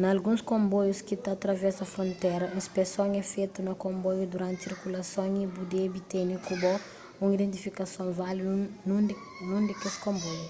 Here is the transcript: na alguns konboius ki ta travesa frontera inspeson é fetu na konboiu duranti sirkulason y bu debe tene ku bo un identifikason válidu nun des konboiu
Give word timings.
na 0.00 0.06
alguns 0.14 0.40
konboius 0.50 0.98
ki 1.06 1.16
ta 1.24 1.32
travesa 1.44 1.90
frontera 1.94 2.52
inspeson 2.60 3.10
é 3.20 3.22
fetu 3.32 3.58
na 3.62 3.72
konboiu 3.84 4.26
duranti 4.32 4.62
sirkulason 4.64 5.30
y 5.42 5.44
bu 5.54 5.62
debe 5.74 5.98
tene 6.12 6.34
ku 6.46 6.52
bo 6.62 6.72
un 7.22 7.28
identifikason 7.36 8.06
válidu 8.20 8.52
nun 9.52 9.62
des 9.68 9.96
konboiu 10.04 10.46